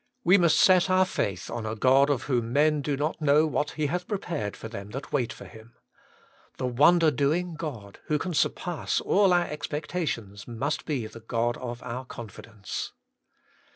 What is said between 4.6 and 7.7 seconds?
them that wait for Him. The wonder doing